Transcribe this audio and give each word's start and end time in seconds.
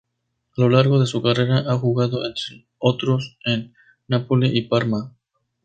A 0.57 0.59
lo 0.61 0.67
largo 0.67 0.99
de 0.99 1.05
su 1.05 1.21
carrera 1.21 1.59
ha 1.71 1.77
jugado, 1.77 2.25
entre 2.25 2.65
otros, 2.79 3.37
en 3.45 3.75
Napoli 4.07 4.49
y 4.57 4.63
Parma. 4.63 5.13